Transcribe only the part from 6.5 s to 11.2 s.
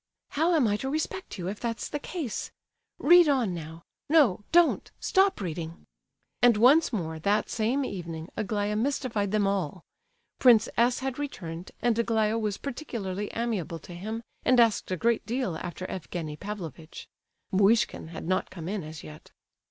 once more, that same evening, Aglaya mystified them all. Prince S. had